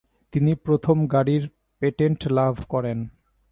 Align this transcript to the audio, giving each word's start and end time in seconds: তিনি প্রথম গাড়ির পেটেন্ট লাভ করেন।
তিনি 0.33 0.51
প্রথম 0.55 0.97
গাড়ির 1.07 1.43
পেটেন্ট 1.81 2.19
লাভ 2.27 2.55
করেন। 2.69 2.99